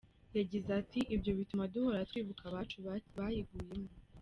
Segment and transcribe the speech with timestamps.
[0.37, 2.77] Yagize ati “Ibyo bituma duhora twibuka abacu
[3.17, 3.91] bayiguyemo.